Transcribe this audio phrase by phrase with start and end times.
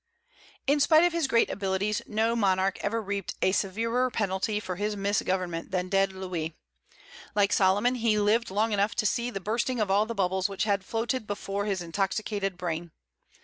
[0.65, 4.95] In spite of his great abilities, no monarch ever reaped a severer penalty for his
[4.97, 6.55] misgovernment than did Louis.
[7.35, 10.63] Like Solomon, he lived long enough to see the bursting of all the bubbles which
[10.63, 12.89] had floated before his intoxicated brain.